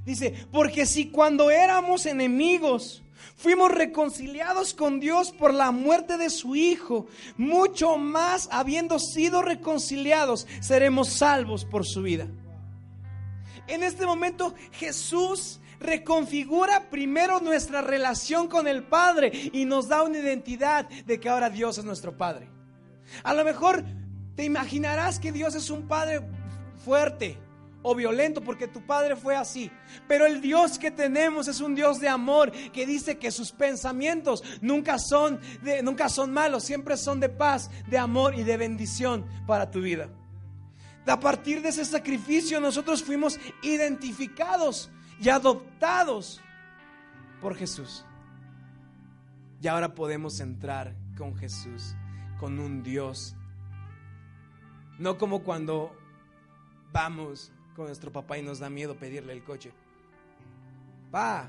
[0.05, 3.03] Dice, porque si cuando éramos enemigos,
[3.37, 7.07] fuimos reconciliados con Dios por la muerte de su Hijo,
[7.37, 12.27] mucho más habiendo sido reconciliados, seremos salvos por su vida.
[13.69, 20.19] En este momento Jesús reconfigura primero nuestra relación con el Padre y nos da una
[20.19, 22.49] identidad de que ahora Dios es nuestro Padre.
[23.23, 23.85] A lo mejor
[24.35, 26.23] te imaginarás que Dios es un Padre
[26.85, 27.39] fuerte,
[27.83, 29.71] o violento porque tu padre fue así.
[30.09, 34.43] Pero el Dios que tenemos es un Dios de amor que dice que sus pensamientos
[34.61, 35.41] nunca son
[35.83, 40.09] nunca son malos, siempre son de paz, de amor y de bendición para tu vida.
[41.07, 46.41] A partir de ese sacrificio nosotros fuimos identificados y adoptados
[47.41, 48.05] por Jesús.
[49.61, 51.95] Y ahora podemos entrar con Jesús,
[52.43, 53.37] con un Dios.
[54.99, 55.97] No como cuando
[56.93, 59.73] vamos con nuestro papá y nos da miedo pedirle el coche.
[61.13, 61.49] Pa,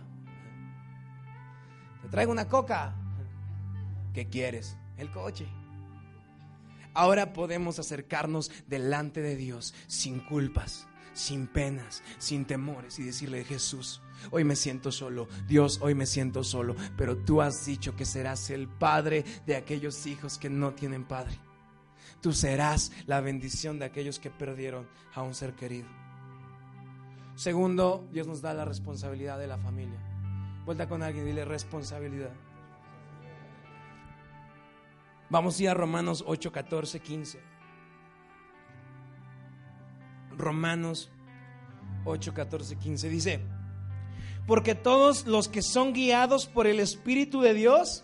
[2.03, 2.93] te traigo una coca.
[4.13, 4.77] ¿Qué quieres?
[4.97, 5.47] El coche.
[6.93, 14.01] Ahora podemos acercarnos delante de Dios sin culpas, sin penas, sin temores y decirle, Jesús,
[14.31, 18.49] hoy me siento solo, Dios, hoy me siento solo, pero tú has dicho que serás
[18.49, 21.39] el padre de aquellos hijos que no tienen padre.
[22.21, 25.87] Tú serás la bendición de aquellos que perdieron a un ser querido.
[27.35, 29.99] Segundo, Dios nos da la responsabilidad de la familia.
[30.65, 32.31] Vuelta con alguien dile responsabilidad.
[35.29, 37.52] Vamos a ir a Romanos 8, 14, 15.
[40.37, 41.11] Romanos
[42.05, 43.39] 8, 14, 15 dice,
[44.45, 48.03] porque todos los que son guiados por el Espíritu de Dios,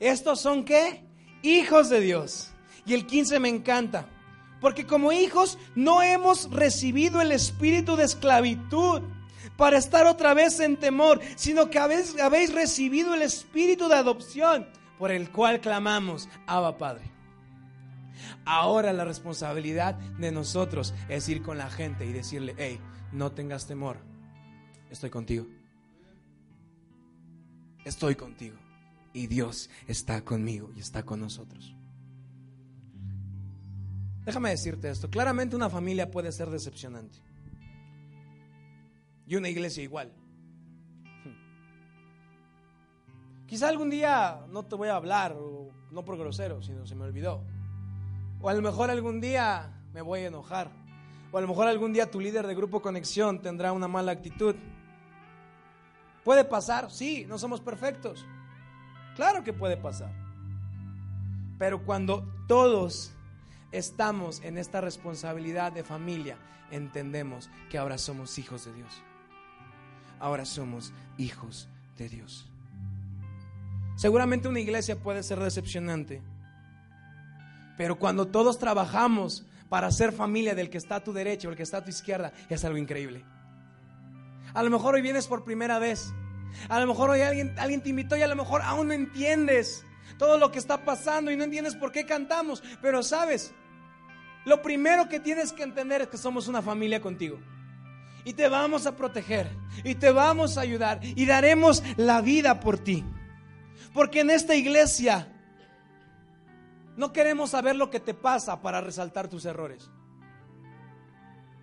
[0.00, 1.04] estos son qué?
[1.42, 2.50] Hijos de Dios.
[2.84, 4.08] Y el 15 me encanta.
[4.60, 9.02] Porque como hijos no hemos recibido el espíritu de esclavitud
[9.56, 14.66] para estar otra vez en temor, sino que habéis, habéis recibido el espíritu de adopción
[14.98, 17.17] por el cual clamamos, Abba Padre.
[18.44, 22.80] Ahora la responsabilidad de nosotros es ir con la gente y decirle, hey,
[23.12, 23.98] no tengas temor,
[24.90, 25.46] estoy contigo.
[27.84, 28.56] Estoy contigo.
[29.14, 31.74] Y Dios está conmigo y está con nosotros.
[34.24, 37.18] Déjame decirte esto, claramente una familia puede ser decepcionante.
[39.26, 40.12] Y una iglesia igual.
[43.46, 45.34] Quizá algún día no te voy a hablar,
[45.90, 47.42] no por grosero, sino se me olvidó.
[48.40, 50.70] O a lo mejor algún día me voy a enojar.
[51.32, 54.54] O a lo mejor algún día tu líder de grupo conexión tendrá una mala actitud.
[56.24, 56.90] ¿Puede pasar?
[56.90, 58.26] Sí, no somos perfectos.
[59.16, 60.12] Claro que puede pasar.
[61.58, 63.12] Pero cuando todos
[63.72, 66.38] estamos en esta responsabilidad de familia,
[66.70, 69.02] entendemos que ahora somos hijos de Dios.
[70.20, 72.48] Ahora somos hijos de Dios.
[73.96, 76.22] Seguramente una iglesia puede ser decepcionante,
[77.78, 81.56] pero cuando todos trabajamos para ser familia del que está a tu derecha o el
[81.56, 83.24] que está a tu izquierda, es algo increíble.
[84.52, 86.12] A lo mejor hoy vienes por primera vez.
[86.68, 89.84] A lo mejor hoy alguien, alguien te invitó y a lo mejor aún no entiendes
[90.18, 92.64] todo lo que está pasando y no entiendes por qué cantamos.
[92.82, 93.54] Pero sabes,
[94.44, 97.38] lo primero que tienes que entender es que somos una familia contigo.
[98.24, 99.48] Y te vamos a proteger.
[99.84, 100.98] Y te vamos a ayudar.
[101.02, 103.04] Y daremos la vida por ti.
[103.94, 105.28] Porque en esta iglesia
[106.98, 109.88] no queremos saber lo que te pasa para resaltar tus errores.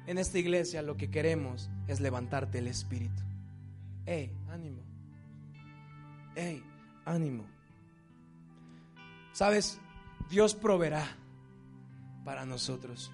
[0.08, 3.22] En esta iglesia lo que queremos es levantarte el espíritu.
[4.06, 4.82] ¡Ey, ánimo!
[6.36, 6.64] ¡Ey,
[7.04, 7.46] ánimo!
[9.34, 9.78] ¿Sabes?
[10.30, 11.06] Dios proveerá
[12.24, 13.12] para nosotros.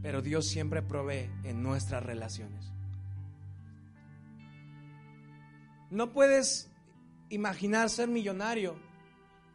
[0.00, 2.72] Pero Dios siempre provee en nuestras relaciones.
[5.90, 6.70] No puedes
[7.30, 8.76] imaginar ser millonario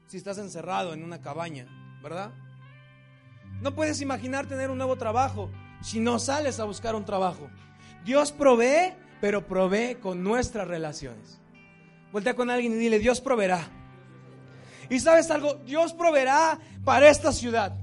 [0.10, 1.67] si estás encerrado en una cabaña,
[2.02, 2.32] ¿verdad?
[3.62, 5.52] No puedes imaginar tener un nuevo trabajo
[5.84, 7.48] si no sales a buscar un trabajo.
[8.04, 11.39] Dios provee, pero provee con nuestras relaciones.
[12.12, 13.67] Voltea con alguien y dile, Dios proveerá.
[14.89, 17.78] Y sabes algo, Dios proveerá para esta ciudad.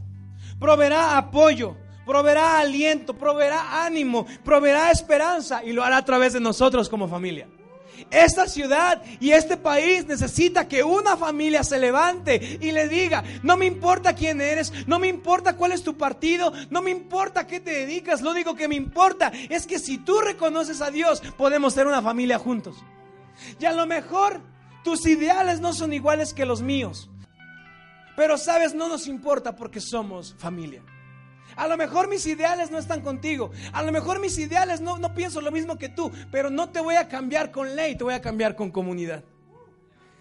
[0.59, 6.89] Proveerá apoyo, proveerá aliento, proveerá ánimo, proveerá esperanza y lo hará a través de nosotros
[6.89, 7.47] como familia.
[8.11, 13.57] Esta ciudad y este país necesita que una familia se levante y le diga, no
[13.57, 17.47] me importa quién eres, no me importa cuál es tu partido, no me importa a
[17.47, 21.21] qué te dedicas, lo único que me importa es que si tú reconoces a Dios,
[21.37, 22.77] podemos ser una familia juntos.
[23.61, 24.41] Y a lo mejor
[24.85, 27.11] tus ideales no son iguales que los míos,
[28.17, 30.83] pero sabes, no nos importa porque somos familia.
[31.57, 33.51] A lo mejor mis ideales no están contigo.
[33.73, 36.13] A lo mejor mis ideales no, no pienso lo mismo que tú.
[36.31, 39.25] Pero no te voy a cambiar con ley, te voy a cambiar con comunidad.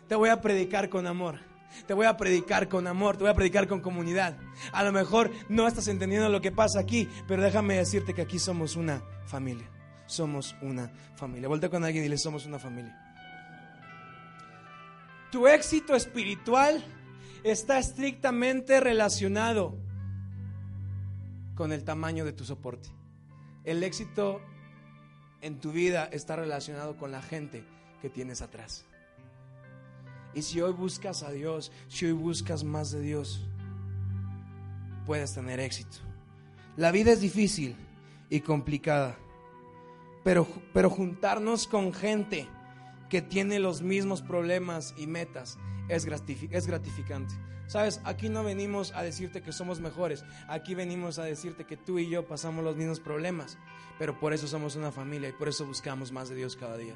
[0.07, 1.39] Te voy a predicar con amor.
[1.87, 4.37] Te voy a predicar con amor, te voy a predicar con comunidad.
[4.71, 8.39] A lo mejor no estás entendiendo lo que pasa aquí, pero déjame decirte que aquí
[8.39, 9.69] somos una familia.
[10.05, 11.47] Somos una familia.
[11.47, 12.97] Vuelta con alguien y dile, somos una familia.
[15.31, 16.83] Tu éxito espiritual
[17.43, 19.77] está estrictamente relacionado
[21.55, 22.89] con el tamaño de tu soporte.
[23.63, 24.41] El éxito
[25.41, 27.63] en tu vida está relacionado con la gente
[28.01, 28.85] que tienes atrás.
[30.33, 33.47] Y si hoy buscas a Dios, si hoy buscas más de Dios,
[35.05, 35.97] puedes tener éxito.
[36.75, 37.75] La vida es difícil
[38.29, 39.17] y complicada,
[40.23, 42.47] pero, pero juntarnos con gente
[43.09, 45.57] que tiene los mismos problemas y metas
[45.89, 46.07] es,
[46.51, 47.35] es gratificante.
[47.67, 51.97] Sabes, aquí no venimos a decirte que somos mejores, aquí venimos a decirte que tú
[51.97, 53.57] y yo pasamos los mismos problemas,
[53.97, 56.95] pero por eso somos una familia y por eso buscamos más de Dios cada día.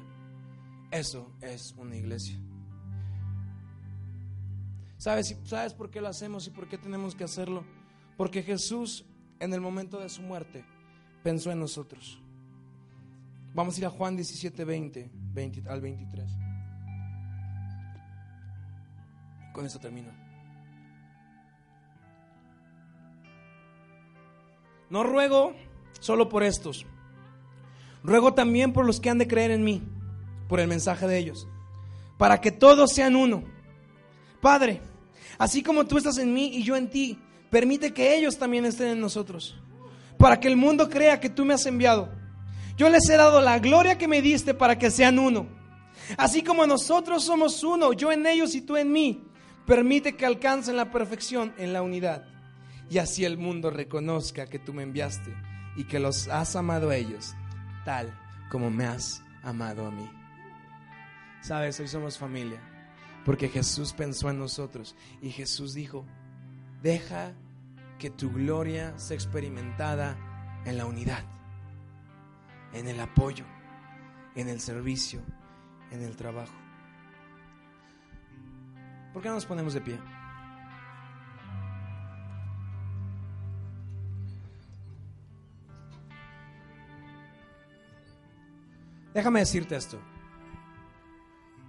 [0.90, 2.36] Eso es una iglesia.
[4.96, 7.64] ¿Sabes, ¿Sabes por qué lo hacemos y por qué tenemos que hacerlo?
[8.16, 9.04] Porque Jesús
[9.40, 10.64] en el momento de su muerte
[11.22, 12.20] pensó en nosotros.
[13.54, 16.49] Vamos a ir a Juan 17, 20, 20 al 23.
[19.52, 20.08] Con esto termino.
[24.88, 25.54] No ruego
[26.00, 26.84] solo por estos.
[28.02, 29.82] Ruego también por los que han de creer en mí,
[30.48, 31.46] por el mensaje de ellos,
[32.18, 33.44] para que todos sean uno.
[34.40, 34.80] Padre,
[35.38, 37.18] así como tú estás en mí y yo en ti,
[37.50, 39.54] permite que ellos también estén en nosotros,
[40.16, 42.08] para que el mundo crea que tú me has enviado.
[42.76, 45.46] Yo les he dado la gloria que me diste para que sean uno.
[46.16, 49.22] Así como nosotros somos uno, yo en ellos y tú en mí,
[49.70, 52.24] permite que alcancen la perfección en la unidad
[52.90, 55.32] y así el mundo reconozca que tú me enviaste
[55.76, 57.36] y que los has amado a ellos
[57.84, 58.12] tal
[58.50, 60.10] como me has amado a mí.
[61.40, 62.60] Sabes, hoy somos familia
[63.24, 66.04] porque Jesús pensó en nosotros y Jesús dijo,
[66.82, 67.32] deja
[68.00, 70.18] que tu gloria sea experimentada
[70.64, 71.22] en la unidad,
[72.72, 73.44] en el apoyo,
[74.34, 75.20] en el servicio,
[75.92, 76.69] en el trabajo.
[79.12, 79.98] ¿Por qué no nos ponemos de pie?
[89.12, 90.00] Déjame decirte esto.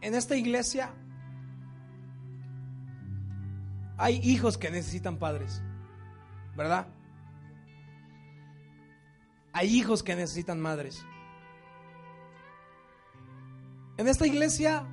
[0.01, 0.93] En esta iglesia
[3.97, 5.61] hay hijos que necesitan padres,
[6.55, 6.87] ¿verdad?
[9.53, 11.05] Hay hijos que necesitan madres.
[13.97, 14.87] En esta iglesia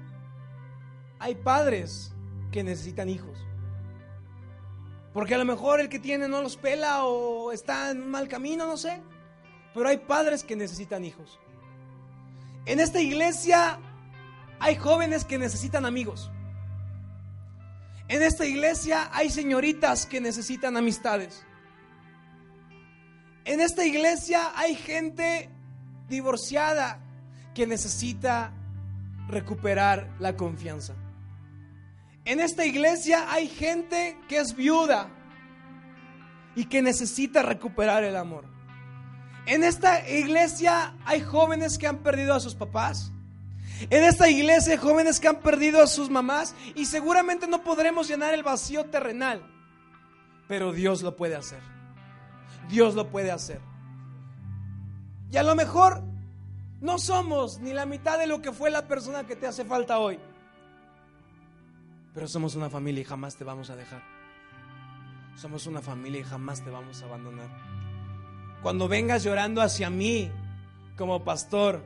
[1.18, 2.14] hay padres
[2.50, 3.38] que necesitan hijos.
[5.12, 8.28] Porque a lo mejor el que tiene no los pela o está en un mal
[8.28, 9.00] camino, no sé.
[9.74, 11.38] Pero hay padres que necesitan hijos.
[12.66, 13.78] En esta iglesia
[14.60, 16.30] hay jóvenes que necesitan amigos.
[18.08, 21.44] En esta iglesia hay señoritas que necesitan amistades.
[23.44, 25.50] En esta iglesia hay gente
[26.08, 27.00] divorciada
[27.54, 28.52] que necesita
[29.28, 30.94] recuperar la confianza.
[32.28, 35.08] En esta iglesia hay gente que es viuda
[36.54, 38.44] y que necesita recuperar el amor.
[39.46, 43.12] En esta iglesia hay jóvenes que han perdido a sus papás.
[43.88, 48.08] En esta iglesia hay jóvenes que han perdido a sus mamás y seguramente no podremos
[48.08, 49.42] llenar el vacío terrenal.
[50.48, 51.60] Pero Dios lo puede hacer.
[52.68, 53.62] Dios lo puede hacer.
[55.30, 56.02] Y a lo mejor
[56.82, 59.98] no somos ni la mitad de lo que fue la persona que te hace falta
[59.98, 60.20] hoy.
[62.18, 64.02] Pero somos una familia y jamás te vamos a dejar.
[65.36, 67.48] Somos una familia y jamás te vamos a abandonar.
[68.60, 70.28] Cuando vengas llorando hacia mí
[70.96, 71.80] como pastor,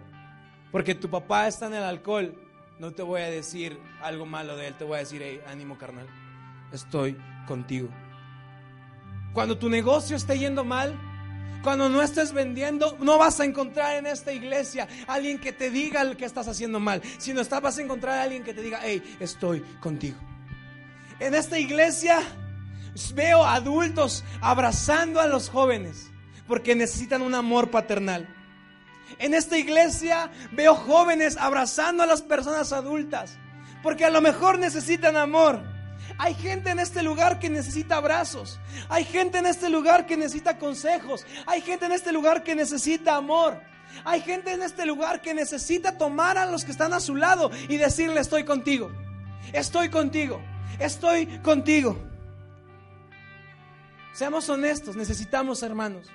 [0.70, 2.34] porque tu papá está en el alcohol,
[2.78, 5.76] no te voy a decir algo malo de él, te voy a decir, hey, ánimo
[5.76, 6.06] carnal,
[6.72, 7.14] estoy
[7.46, 7.90] contigo.
[9.34, 10.98] Cuando tu negocio esté yendo mal,
[11.62, 16.04] cuando no estés vendiendo, no vas a encontrar en esta iglesia alguien que te diga
[16.04, 19.02] lo que estás haciendo mal, sino vas a encontrar a alguien que te diga, hey,
[19.20, 20.18] estoy contigo.
[21.20, 22.20] En esta iglesia
[23.14, 26.10] veo adultos abrazando a los jóvenes
[26.46, 28.28] porque necesitan un amor paternal.
[29.18, 33.38] En esta iglesia veo jóvenes abrazando a las personas adultas,
[33.82, 35.62] porque a lo mejor necesitan amor.
[36.18, 38.58] Hay gente en este lugar que necesita abrazos.
[38.88, 41.26] Hay gente en este lugar que necesita consejos.
[41.46, 43.60] Hay gente en este lugar que necesita amor.
[44.04, 47.50] Hay gente en este lugar que necesita tomar a los que están a su lado
[47.68, 48.90] y decirle estoy contigo.
[49.52, 50.40] Estoy contigo.
[50.78, 51.96] Estoy contigo.
[54.12, 56.08] Seamos honestos, necesitamos hermanos.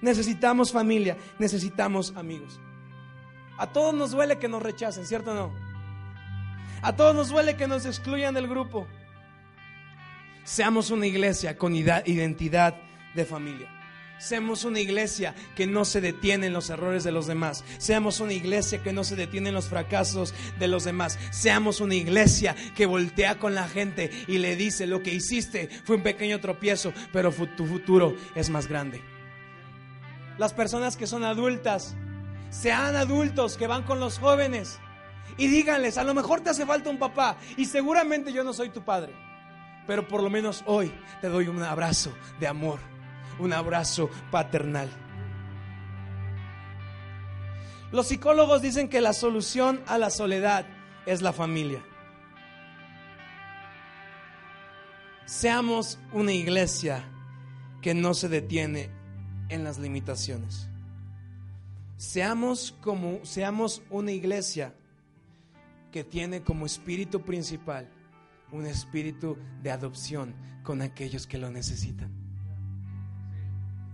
[0.00, 2.60] Necesitamos familia, necesitamos amigos.
[3.56, 5.52] A todos nos duele que nos rechacen, ¿cierto o no?
[6.82, 8.86] A todos nos duele que nos excluyan del grupo.
[10.44, 12.76] Seamos una iglesia con identidad
[13.14, 13.70] de familia.
[14.18, 17.64] Seamos una iglesia que no se detiene en los errores de los demás.
[17.78, 21.18] Seamos una iglesia que no se detiene en los fracasos de los demás.
[21.30, 25.96] Seamos una iglesia que voltea con la gente y le dice, lo que hiciste fue
[25.96, 29.02] un pequeño tropiezo, pero tu futuro es más grande.
[30.36, 31.96] Las personas que son adultas,
[32.50, 34.78] sean adultos que van con los jóvenes
[35.38, 38.68] y díganles, a lo mejor te hace falta un papá y seguramente yo no soy
[38.68, 39.23] tu padre
[39.86, 42.78] pero por lo menos hoy te doy un abrazo de amor,
[43.38, 44.88] un abrazo paternal.
[47.92, 50.66] Los psicólogos dicen que la solución a la soledad
[51.06, 51.84] es la familia.
[55.26, 57.04] Seamos una iglesia
[57.80, 58.90] que no se detiene
[59.48, 60.68] en las limitaciones.
[61.96, 64.74] Seamos como seamos una iglesia
[65.92, 67.88] que tiene como espíritu principal
[68.54, 70.32] un espíritu de adopción
[70.62, 72.10] con aquellos que lo necesitan.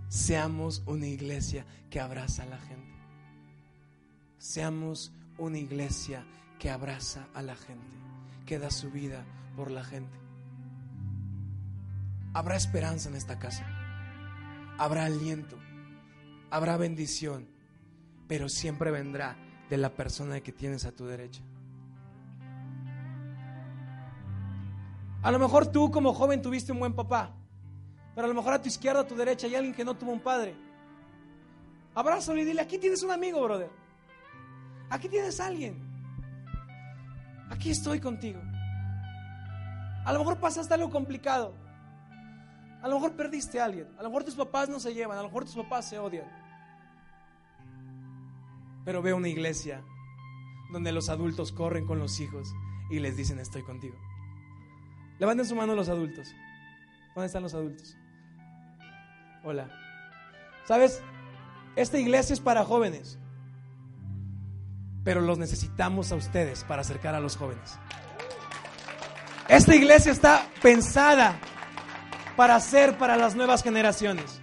[0.07, 2.93] Seamos una iglesia que abraza a la gente.
[4.37, 6.25] Seamos una iglesia
[6.59, 7.95] que abraza a la gente,
[8.45, 10.19] que da su vida por la gente.
[12.33, 13.65] Habrá esperanza en esta casa.
[14.77, 15.57] Habrá aliento.
[16.51, 17.47] Habrá bendición.
[18.27, 19.37] Pero siempre vendrá
[19.71, 21.41] de la persona que tienes a tu derecha.
[25.21, 27.33] A lo mejor tú como joven tuviste un buen papá,
[28.15, 30.11] pero a lo mejor a tu izquierda, a tu derecha hay alguien que no tuvo
[30.11, 30.55] un padre.
[31.93, 33.69] Abrázalo y dile, aquí tienes un amigo, brother.
[34.89, 35.79] Aquí tienes a alguien.
[37.49, 38.41] Aquí estoy contigo.
[40.05, 41.53] A lo mejor pasaste algo complicado.
[42.81, 43.87] A lo mejor perdiste a alguien.
[43.99, 45.17] A lo mejor tus papás no se llevan.
[45.17, 46.27] A lo mejor tus papás se odian.
[48.83, 49.83] Pero ve una iglesia
[50.71, 52.51] donde los adultos corren con los hijos
[52.89, 53.95] y les dicen estoy contigo.
[55.21, 56.33] Levanten su mano los adultos.
[57.13, 57.95] ¿Dónde están los adultos?
[59.43, 59.69] Hola.
[60.65, 60.99] ¿Sabes?
[61.75, 63.19] Esta iglesia es para jóvenes.
[65.03, 67.77] Pero los necesitamos a ustedes para acercar a los jóvenes.
[69.47, 71.39] Esta iglesia está pensada
[72.35, 74.41] para ser para las nuevas generaciones.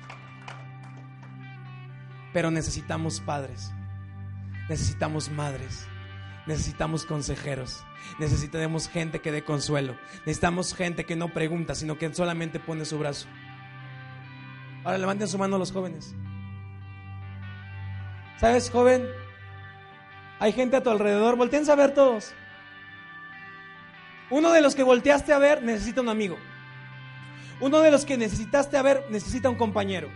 [2.32, 3.72] Pero necesitamos padres.
[4.68, 5.88] Necesitamos madres
[6.49, 7.84] necesitamos consejeros,
[8.18, 12.99] necesitamos gente que dé consuelo, necesitamos gente que no pregunta, sino que solamente pone su
[12.99, 13.28] brazo.
[14.82, 16.14] Ahora levanten su mano los jóvenes.
[18.38, 19.07] ¿Sabes, joven?
[20.40, 22.32] Hay gente a tu alrededor, volteen a ver todos.
[24.30, 26.38] Uno de los que volteaste a ver necesita un amigo.
[27.61, 30.09] Uno de los que necesitaste a ver necesita un compañero.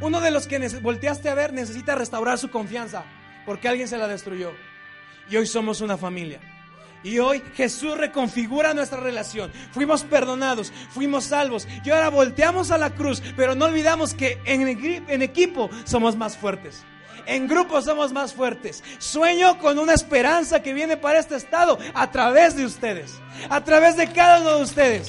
[0.00, 3.04] Uno de los que volteaste a ver necesita restaurar su confianza
[3.44, 4.52] porque alguien se la destruyó
[5.30, 6.40] y hoy somos una familia.
[7.02, 9.52] Y hoy Jesús reconfigura nuestra relación.
[9.70, 11.68] Fuimos perdonados, fuimos salvos.
[11.84, 14.66] Y ahora volteamos a la cruz, pero no olvidamos que en,
[15.08, 16.84] en equipo somos más fuertes.
[17.26, 18.82] En grupo somos más fuertes.
[18.98, 23.14] Sueño con una esperanza que viene para este estado a través de ustedes.
[23.50, 25.08] A través de cada uno de ustedes.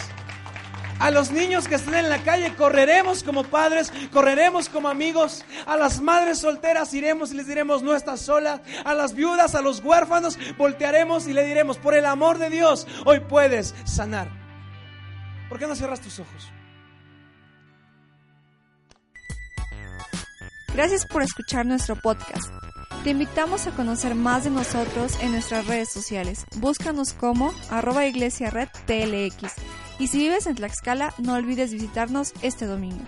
[0.99, 5.45] A los niños que estén en la calle correremos como padres, correremos como amigos.
[5.67, 8.61] A las madres solteras iremos y les diremos no estás sola.
[8.83, 12.87] A las viudas, a los huérfanos voltearemos y le diremos por el amor de Dios
[13.05, 14.27] hoy puedes sanar.
[15.49, 16.51] ¿Por qué no cierras tus ojos?
[20.73, 22.51] Gracias por escuchar nuestro podcast.
[23.03, 26.45] Te invitamos a conocer más de nosotros en nuestras redes sociales.
[26.57, 29.53] Búscanos como arroba iglesia red TLX
[29.99, 33.03] y si vives en Tlaxcala, no olvides visitarnos este domingo.